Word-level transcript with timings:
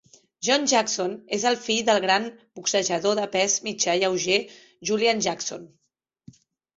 John 0.45 0.63
Jackson 0.69 1.11
és 1.35 1.43
el 1.49 1.57
fill 1.65 1.83
del 1.89 1.99
gran 2.05 2.25
boxejador 2.59 3.19
de 3.19 3.25
pes 3.35 3.57
mitjà 3.67 3.95
lleuger 3.99 4.39
Julian 4.91 5.21
Jackson. 5.27 5.69